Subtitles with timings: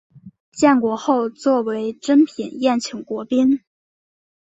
[0.51, 3.61] 建国后作为珍品宴请国宾。